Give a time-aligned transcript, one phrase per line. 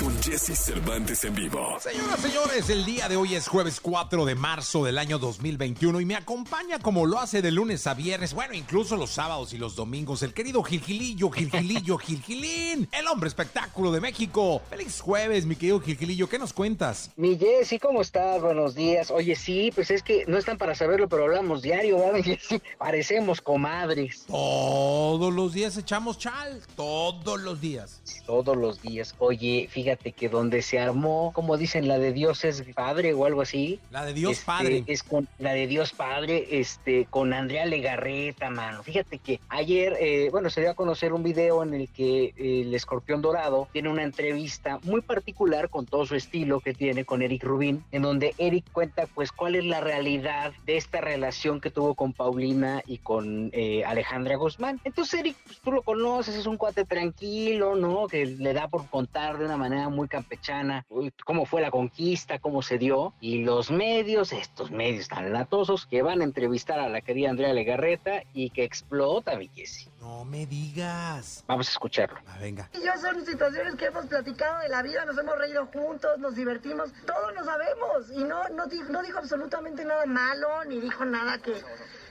[0.00, 1.76] con Jesse Cervantes en vivo.
[1.78, 6.06] Señoras, señores, el día de hoy es jueves 4 de marzo del año 2021 y
[6.06, 9.76] me acompaña como lo hace de lunes a viernes, bueno, incluso los sábados y los
[9.76, 14.62] domingos, el querido Gilgilillo, Gilgilillo, Gilgilín, el hombre espectáculo de México.
[14.70, 17.10] Feliz jueves, mi querido Gilgilillo, ¿qué nos cuentas?
[17.16, 18.40] Mi Jessy, ¿cómo estás?
[18.40, 19.10] Buenos días.
[19.10, 22.62] Oye, sí, pues es que no están para saberlo, pero hablamos diario, ¿verdad, Jessy?
[22.78, 24.24] Parecemos comadres.
[24.26, 28.00] Todos los días echamos chal, todos los días.
[28.24, 29.14] Todos los días.
[29.18, 33.42] Oye, fíjate que donde se armó, como dicen, la de Dios es Padre o algo
[33.42, 33.80] así.
[33.90, 34.84] La de Dios este, Padre.
[34.86, 38.82] Es con la de Dios Padre, este, con Andrea Legarreta, mano.
[38.82, 42.62] Fíjate que ayer, eh, bueno, se dio a conocer un video en el que eh,
[42.62, 47.22] el escorpión dorado tiene una entrevista muy particular con todo su estilo que tiene con
[47.22, 51.70] Eric Rubin, en donde Eric cuenta, pues, cuál es la realidad de esta relación que
[51.70, 54.80] tuvo con Paulina y con eh, Alejandra Guzmán.
[54.84, 58.06] Entonces, Eric, pues, tú lo conoces, es un cuate tranquilo, ¿no?
[58.06, 62.38] Que le da por contar de una manera muy campechana uy, cómo fue la conquista,
[62.38, 63.14] cómo se dio.
[63.20, 67.52] Y los medios, estos medios tan latosos, que van a entrevistar a la querida Andrea
[67.52, 69.88] Legarreta y que explota, mi Jessy.
[70.00, 71.44] No me digas.
[71.46, 72.18] Vamos a escucharlo.
[72.26, 72.68] Ah, venga.
[72.74, 76.34] Y yo son situaciones que hemos platicado de la vida, nos hemos reído juntos, nos
[76.34, 78.10] divertimos, todos lo sabemos.
[78.14, 81.52] Y no, no dijo absolutamente nada malo, ni dijo nada que,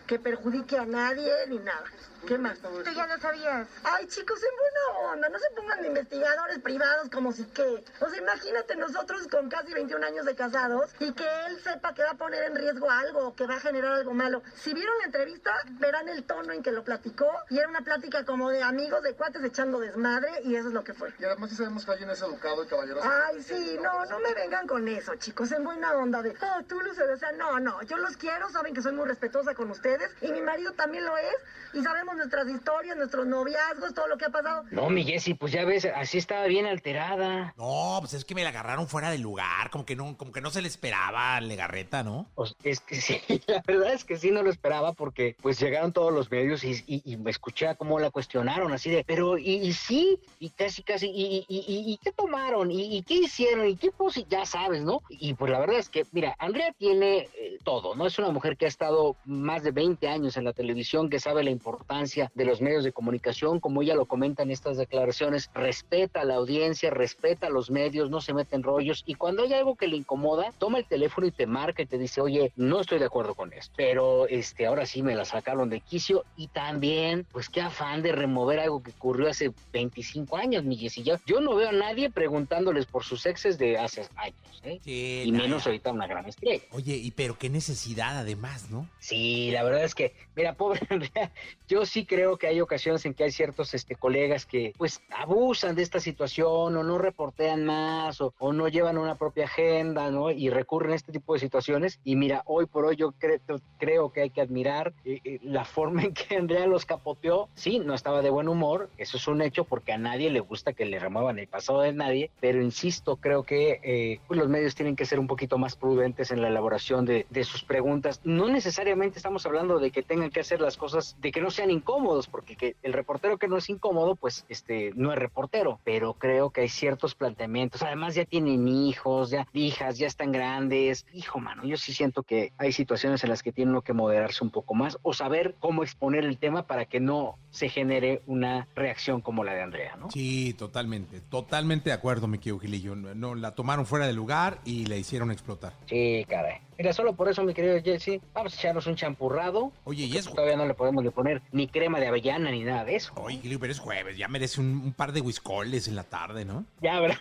[0.10, 1.84] que perjudique a nadie, ni nada.
[2.28, 2.58] ¿Qué más?
[2.60, 3.68] Tú ya lo sabías.
[3.84, 7.84] Ay, chicos, en buena onda, no se pongan de investigadores privados como si que.
[8.02, 12.04] O sea, imagínate nosotros con casi 21 años de casados y que él sepa que
[12.04, 14.42] va a poner en riesgo algo o que va a generar algo malo.
[14.56, 18.26] Si vieron la entrevista, verán el tono en que lo platicó y era una plática
[18.26, 21.14] como de amigos, de cuates echando desmadre y eso es lo que fue.
[21.20, 23.08] Y además sí sabemos que alguien es educado y caballeroso.
[23.08, 26.80] Ay, sí, no, no me vengan con eso, chicos, en buena onda de, oh, tú
[26.96, 29.99] sabes, o sea, no, no, yo los quiero, saben que soy muy respetuosa con ustedes
[30.22, 31.36] y mi marido también lo es
[31.74, 34.64] y sabemos nuestras historias, nuestros noviazgos, todo lo que ha pasado.
[34.72, 37.54] No, mi Jessy, pues ya ves, así estaba bien alterada.
[37.58, 40.42] No, pues es que me la agarraron fuera de lugar, como que no, como que
[40.42, 42.28] no se le esperaba a Legarreta, ¿no?
[42.36, 45.94] Pues es que sí, la verdad es que sí no lo esperaba porque pues llegaron
[45.94, 49.38] todos los medios y, y, y me escuché a cómo la cuestionaron así de, pero
[49.38, 53.68] y, y sí, y casi casi, y, y, y, y qué tomaron, ¿Y, qué hicieron,
[53.68, 55.02] y qué pues ya sabes, ¿no?
[55.10, 58.08] Y pues la verdad es que, mira, Andrea tiene eh, todo, ¿no?
[58.08, 61.42] Es una mujer que ha estado más de 20 años en la televisión, que sabe
[61.42, 66.20] la importancia de los medios de comunicación, como ella lo comenta en estas declaraciones, respeta
[66.20, 69.54] a la audiencia, respeta a los medios, no se mete en rollos, y cuando hay
[69.54, 72.82] algo que le incomoda, toma el teléfono y te marca y te dice, oye, no
[72.82, 76.48] estoy de acuerdo con esto, pero este, ahora sí me la sacaron de quicio, y
[76.48, 80.76] también, pues qué afán de remover algo que ocurrió hace 25 años, mi.
[80.80, 84.80] Yo, yo no veo a nadie preguntándoles por sus exes de hace años, ¿eh?
[84.84, 85.44] Sí, y nada.
[85.44, 86.64] menos ahorita una gran estrella.
[86.72, 88.88] Oye, y pero qué necesidad además, ¿no?
[89.00, 91.32] Sí, la verdad es que, mira, pobre Andrea,
[91.68, 95.76] yo sí creo que hay ocasiones en que hay ciertos este, colegas que pues abusan
[95.76, 100.32] de esta situación o no reportean más o, o no llevan una propia agenda, ¿no?
[100.32, 102.00] Y recurren a este tipo de situaciones.
[102.04, 103.42] Y mira, hoy por hoy yo cre
[103.78, 107.50] creo que hay que admirar eh, eh, la forma en que Andrea los capoteó.
[107.56, 110.74] Sí, no estaba de buen humor, eso es un hecho porque a nadie le gusta
[110.74, 114.76] que le remuevan el pasado de nadie, pero insisto, creo que eh, pues los medios
[114.76, 118.22] tienen que ser un poquito más prudentes en la elaboración de, de sus preguntas.
[118.24, 121.70] No necesariamente estamos hablando de que tengan que hacer las cosas, de que no sean
[121.70, 126.14] incómodos, porque que el reportero que no es incómodo, pues este no es reportero, pero
[126.14, 127.84] creo que hay ciertos planteamientos.
[127.84, 131.06] Además ya tienen hijos, ya hijas, ya están grandes.
[131.14, 134.44] Hijo, mano, yo sí siento que hay situaciones en las que tiene uno que moderarse
[134.44, 138.68] un poco más o saber cómo exponer el tema para que no se genere una
[138.76, 140.10] reacción como la de Andrea, ¿no?
[140.12, 142.96] Sí, totalmente, totalmente de acuerdo, mi querido Gilillo.
[142.96, 145.74] No, no, la tomaron fuera de lugar y la hicieron explotar.
[145.88, 146.69] Sí, caray.
[146.80, 149.74] Mira, solo por eso, mi querido Jesse, vamos a echarnos un champurrado.
[149.84, 152.86] Oye, y es Todavía no le podemos le poner ni crema de avellana ni nada
[152.86, 153.12] de eso.
[153.18, 156.64] Oye, pero es jueves, ya merece un, un par de whiskoles en la tarde, ¿no?
[156.82, 157.18] Ya, ¿verdad?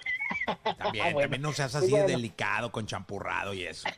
[0.78, 1.20] También, Ah, Bueno.
[1.22, 3.88] también no seas Pues así de delicado con champurrado y eso.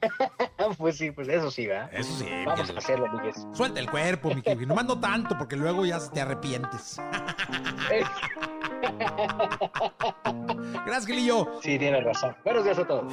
[0.78, 1.90] pues sí, pues eso sí, ¿verdad?
[1.92, 2.76] Eso sí, Vamos Miguel.
[2.76, 3.44] a hacerlo, mi Jesse.
[3.52, 4.68] Suelta el cuerpo, mi querido.
[4.68, 7.00] No mando tanto porque luego ya te arrepientes.
[10.86, 11.48] Gracias, Gilillo.
[11.62, 12.36] Sí, tiene razón.
[12.44, 13.12] Buenos días a todos.